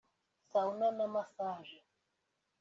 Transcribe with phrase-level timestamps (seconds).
[0.51, 1.75] Sauna na Massage